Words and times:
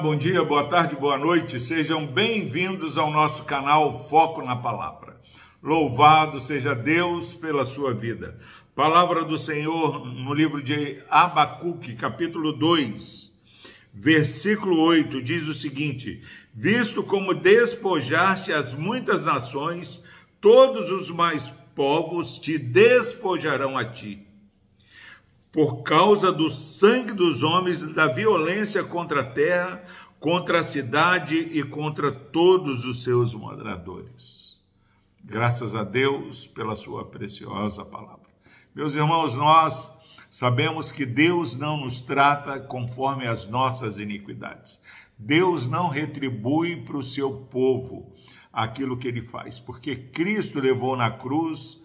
bom 0.00 0.16
dia, 0.16 0.44
boa 0.44 0.68
tarde, 0.68 0.94
boa 0.94 1.18
noite. 1.18 1.58
Sejam 1.58 2.06
bem-vindos 2.06 2.96
ao 2.96 3.10
nosso 3.10 3.42
canal 3.42 4.06
Foco 4.08 4.40
na 4.40 4.54
Palavra. 4.54 5.20
Louvado 5.60 6.40
seja 6.40 6.76
Deus 6.76 7.34
pela 7.34 7.66
sua 7.66 7.92
vida. 7.92 8.38
Palavra 8.72 9.24
do 9.24 9.36
Senhor 9.36 10.06
no 10.06 10.32
livro 10.32 10.62
de 10.62 11.02
Abacuque, 11.10 11.96
capítulo 11.96 12.52
2, 12.52 13.36
versículo 13.92 14.80
8, 14.80 15.20
diz 15.22 15.42
o 15.42 15.54
seguinte: 15.54 16.22
Visto 16.54 17.02
como 17.02 17.34
despojaste 17.34 18.52
as 18.52 18.72
muitas 18.72 19.24
nações, 19.24 20.04
todos 20.40 20.88
os 20.92 21.10
mais 21.10 21.52
povos 21.74 22.38
te 22.38 22.56
despojarão 22.56 23.76
a 23.76 23.84
ti 23.84 24.27
por 25.58 25.82
causa 25.82 26.30
do 26.30 26.48
sangue 26.50 27.12
dos 27.12 27.42
homens, 27.42 27.82
da 27.92 28.06
violência 28.06 28.84
contra 28.84 29.22
a 29.22 29.24
terra, 29.24 29.82
contra 30.20 30.60
a 30.60 30.62
cidade 30.62 31.34
e 31.34 31.64
contra 31.64 32.12
todos 32.12 32.84
os 32.84 33.02
seus 33.02 33.34
moradores. 33.34 34.62
Graças 35.20 35.74
a 35.74 35.82
Deus 35.82 36.46
pela 36.46 36.76
sua 36.76 37.06
preciosa 37.06 37.84
palavra. 37.84 38.28
Meus 38.72 38.94
irmãos, 38.94 39.34
nós 39.34 39.92
sabemos 40.30 40.92
que 40.92 41.04
Deus 41.04 41.56
não 41.56 41.76
nos 41.76 42.02
trata 42.02 42.60
conforme 42.60 43.26
as 43.26 43.44
nossas 43.44 43.98
iniquidades. 43.98 44.80
Deus 45.18 45.68
não 45.68 45.88
retribui 45.88 46.84
para 46.84 46.98
o 46.98 47.02
seu 47.02 47.32
povo 47.32 48.12
aquilo 48.52 48.96
que 48.96 49.08
ele 49.08 49.22
faz, 49.22 49.58
porque 49.58 49.96
Cristo 49.96 50.60
levou 50.60 50.96
na 50.96 51.10
cruz 51.10 51.82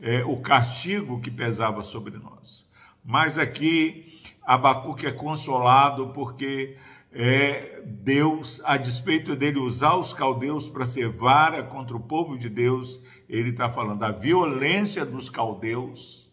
é, 0.00 0.24
o 0.24 0.36
castigo 0.36 1.20
que 1.20 1.28
pesava 1.28 1.82
sobre 1.82 2.16
nós. 2.18 2.65
Mas 3.06 3.38
aqui 3.38 4.20
Abacuque 4.42 5.06
é 5.06 5.12
consolado 5.12 6.08
porque 6.08 6.76
é, 7.12 7.82
Deus, 7.86 8.60
a 8.64 8.76
despeito 8.76 9.36
dele 9.36 9.60
usar 9.60 9.94
os 9.94 10.12
caldeus 10.12 10.68
para 10.68 10.84
ser 10.84 11.08
vara 11.08 11.62
contra 11.62 11.96
o 11.96 12.00
povo 12.00 12.36
de 12.36 12.48
Deus, 12.48 13.00
ele 13.28 13.50
está 13.50 13.70
falando 13.70 14.00
da 14.00 14.10
violência 14.10 15.06
dos 15.06 15.30
caldeus, 15.30 16.28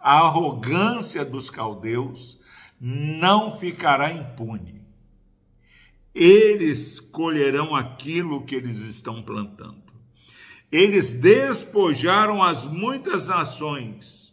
a 0.00 0.20
arrogância 0.20 1.22
dos 1.22 1.50
caldeus 1.50 2.40
não 2.80 3.58
ficará 3.58 4.10
impune. 4.10 4.80
Eles 6.14 6.98
colherão 6.98 7.76
aquilo 7.76 8.46
que 8.46 8.54
eles 8.54 8.78
estão 8.78 9.22
plantando. 9.22 9.92
Eles 10.72 11.12
despojaram 11.12 12.42
as 12.42 12.64
muitas 12.64 13.26
nações 13.26 14.29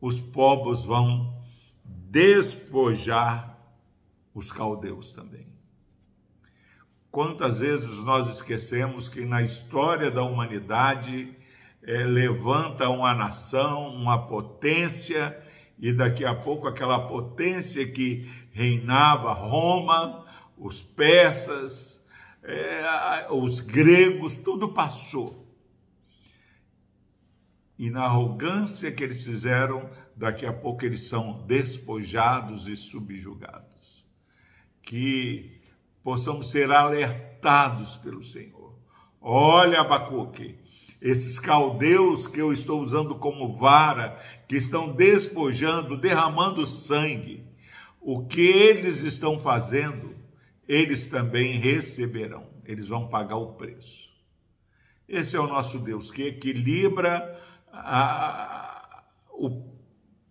os 0.00 0.20
povos 0.20 0.84
vão 0.84 1.34
despojar 1.84 3.58
os 4.34 4.52
caldeus 4.52 5.12
também. 5.12 5.46
Quantas 7.10 7.60
vezes 7.60 7.96
nós 8.04 8.28
esquecemos 8.28 9.08
que 9.08 9.24
na 9.24 9.42
história 9.42 10.10
da 10.10 10.22
humanidade 10.22 11.34
é, 11.82 12.04
levanta 12.04 12.88
uma 12.88 13.14
nação, 13.14 13.88
uma 13.88 14.26
potência, 14.26 15.36
e 15.78 15.92
daqui 15.92 16.24
a 16.24 16.34
pouco 16.34 16.68
aquela 16.68 17.08
potência 17.08 17.86
que 17.90 18.30
reinava 18.52 19.32
Roma, 19.32 20.24
os 20.56 20.82
persas, 20.82 22.04
é, 22.42 23.26
os 23.30 23.60
gregos, 23.60 24.36
tudo 24.36 24.68
passou 24.68 25.47
e 27.78 27.90
na 27.90 28.04
arrogância 28.04 28.90
que 28.90 29.04
eles 29.04 29.24
fizeram, 29.24 29.88
daqui 30.16 30.44
a 30.44 30.52
pouco 30.52 30.84
eles 30.84 31.06
são 31.06 31.44
despojados 31.46 32.66
e 32.66 32.76
subjugados. 32.76 34.04
Que 34.82 35.60
possamos 36.02 36.50
ser 36.50 36.72
alertados 36.72 37.96
pelo 37.96 38.24
Senhor. 38.24 38.74
Olha, 39.20 39.80
Abacuque, 39.80 40.58
esses 41.00 41.38
caldeus 41.38 42.26
que 42.26 42.40
eu 42.40 42.52
estou 42.52 42.82
usando 42.82 43.14
como 43.14 43.56
vara, 43.56 44.18
que 44.48 44.56
estão 44.56 44.90
despojando, 44.90 45.96
derramando 45.96 46.66
sangue, 46.66 47.44
o 48.00 48.24
que 48.24 48.40
eles 48.40 49.02
estão 49.02 49.38
fazendo, 49.38 50.16
eles 50.66 51.08
também 51.08 51.58
receberão, 51.58 52.46
eles 52.64 52.88
vão 52.88 53.06
pagar 53.06 53.36
o 53.36 53.52
preço. 53.52 54.08
Esse 55.08 55.36
é 55.36 55.40
o 55.40 55.46
nosso 55.46 55.78
Deus 55.78 56.10
que 56.10 56.22
equilibra 56.24 57.38
a, 57.78 59.02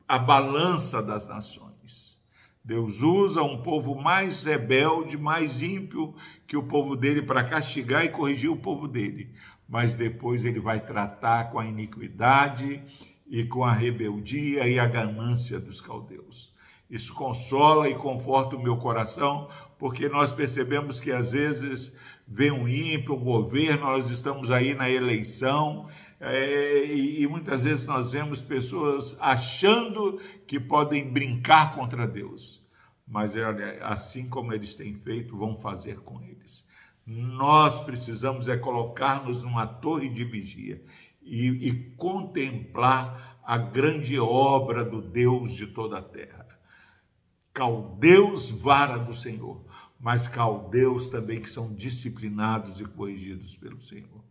a 0.08 0.20
balança 0.20 1.02
das 1.02 1.28
nações. 1.28 2.18
Deus 2.64 3.02
usa 3.02 3.42
um 3.42 3.62
povo 3.62 3.96
mais 3.96 4.44
rebelde, 4.44 5.18
mais 5.18 5.62
ímpio 5.62 6.14
que 6.46 6.58
o 6.58 6.64
povo 6.64 6.98
dele 6.98 7.22
para 7.22 7.44
castigar 7.44 8.04
e 8.04 8.10
corrigir 8.10 8.52
o 8.52 8.58
povo 8.58 8.90
dele. 8.90 9.34
Mas 9.70 9.96
depois 9.96 10.44
ele 10.44 10.60
vai 10.60 10.82
tratar 10.82 11.50
com 11.50 11.60
a 11.60 11.66
iniquidade 11.66 12.84
e 13.26 13.46
com 13.46 13.64
a 13.64 13.72
rebeldia 13.72 14.68
e 14.68 14.78
a 14.80 14.86
ganância 14.86 15.60
dos 15.60 15.80
caldeus. 15.80 16.54
Isso 16.90 17.14
consola 17.14 17.90
e 17.90 17.96
conforta 17.96 18.56
o 18.56 18.62
meu 18.62 18.78
coração, 18.78 19.50
porque 19.78 20.08
nós 20.10 20.32
percebemos 20.34 21.00
que 21.00 21.12
às 21.12 21.32
vezes 21.32 21.96
vem 22.28 22.52
um 22.52 22.68
ímpio, 22.68 23.16
um 23.16 23.24
governo, 23.24 23.86
nós 23.86 24.10
estamos 24.10 24.52
aí 24.52 24.74
na 24.74 24.90
eleição 24.90 25.88
é, 26.20 26.96
e, 26.96 27.28
muitas 27.28 27.64
vezes 27.64 27.86
nós 27.86 28.12
vemos 28.12 28.42
pessoas 28.42 29.16
achando 29.20 30.20
que 30.48 30.60
podem 30.60 31.12
brincar 31.12 31.76
contra 31.76 32.08
Deus, 32.08 32.66
mas 33.08 33.36
é, 33.36 33.80
assim 33.84 34.28
como 34.28 34.52
eles 34.52 34.74
têm 34.74 34.96
feito, 34.96 35.38
vão 35.38 35.58
fazer 35.60 36.00
com 36.00 36.22
eles. 36.24 36.66
Nós 37.06 37.80
precisamos 37.84 38.50
é 38.50 38.58
colocar-nos 38.58 39.44
numa 39.44 39.68
torre 39.68 40.10
de 40.10 40.24
vigia 40.24 40.84
e, 41.22 41.48
e 41.48 41.74
contemplar 41.96 43.40
a 43.44 43.58
grande 43.58 44.20
obra 44.20 44.84
do 44.84 45.02
Deus 45.02 45.54
de 45.54 45.68
toda 45.68 46.00
a 46.00 46.02
terra. 46.02 46.48
Caldeus, 47.54 48.50
vara 48.50 48.98
do 48.98 49.14
Senhor, 49.14 49.64
mas 50.00 50.28
caldeus 50.28 51.08
também 51.08 51.42
que 51.42 51.50
são 51.50 51.74
disciplinados 51.74 52.82
e 52.82 52.86
corrigidos 52.86 53.56
pelo 53.56 53.82
Senhor 53.82 54.28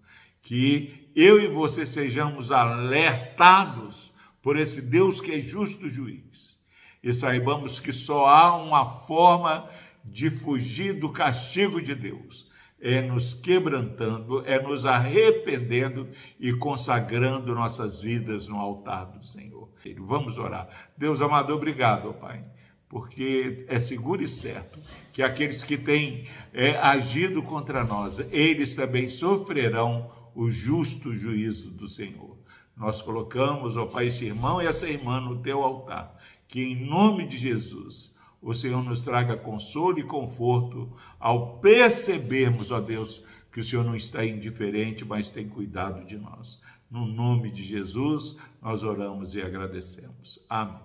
que 0.47 1.11
eu 1.17 1.41
e 1.41 1.49
você 1.49 1.85
sejamos 1.85 2.53
alertados 2.53 4.13
por 4.41 4.57
esse 4.57 4.81
Deus 4.81 5.21
que 5.21 5.33
é 5.33 5.41
justo 5.41 5.89
juiz 5.89 6.57
e 7.03 7.13
saibamos 7.13 7.81
que 7.81 7.93
só 7.93 8.27
há 8.27 8.57
uma 8.57 9.01
forma 9.01 9.69
de 10.05 10.31
fugir 10.31 11.01
do 11.01 11.11
castigo 11.11 11.83
de 11.83 11.97
Deus. 11.97 12.49
É 12.81 13.03
nos 13.03 13.35
quebrantando, 13.35 14.47
é 14.47 14.63
nos 14.63 14.87
arrependendo 14.87 16.09
e 16.39 16.53
consagrando 16.53 17.53
nossas 17.53 18.01
vidas 18.01 18.47
no 18.47 18.57
altar 18.57 19.07
do 19.07 19.25
Senhor. 19.25 19.69
Vamos 19.99 20.39
orar. 20.39 20.69
Deus 20.97 21.21
amado, 21.21 21.53
obrigado, 21.53 22.15
Pai, 22.15 22.45
porque 22.89 23.65
é 23.67 23.81
seguro 23.81 24.23
e 24.23 24.29
certo 24.29 24.79
que 25.13 25.23
aqueles 25.23 25.65
que 25.65 25.77
têm 25.77 26.29
é, 26.53 26.77
agido 26.77 27.43
contra 27.43 27.83
nós, 27.83 28.21
eles 28.31 28.77
também 28.77 29.09
sofrerão 29.09 30.15
o 30.37 30.51
justo 30.51 31.15
juízo 31.15 31.71
do 31.71 31.89
Senhor. 31.89 32.37
Nós 32.77 33.01
colocamos, 33.01 33.77
ó 33.79 33.87
Pai, 33.87 34.09
esse 34.09 34.27
irmão 34.27 34.61
e 34.61 34.67
essa 34.67 34.87
irmã 34.89 35.19
no 35.19 35.39
teu 35.39 35.63
altar, 35.63 36.15
que 36.47 36.61
em 36.61 36.87
nome 36.87 37.27
de 37.27 37.39
Jesus 37.39 38.15
o 38.41 38.53
Senhor 38.53 38.85
nos 38.85 39.01
traga 39.03 39.35
consolo 39.35 39.99
e 39.99 40.05
conforto 40.05 40.93
ao 41.19 41.57
percebermos, 41.59 42.71
ó 42.71 42.79
Deus, 42.81 43.25
que 43.51 43.61
o 43.61 43.65
Senhor 43.65 43.83
não 43.85 43.97
está 43.97 44.25
indiferente, 44.25 45.07
mas 45.07 45.31
tem 45.31 45.49
cuidado 45.49 46.05
de 46.05 46.19
nós. 46.19 46.61
No 46.91 47.07
nome 47.07 47.51
de 47.51 47.65
Jesus, 47.65 48.37
nós 48.61 48.85
oramos 48.85 49.35
e 49.35 49.41
agradecemos. 49.41 50.45
Amém. 50.49 50.77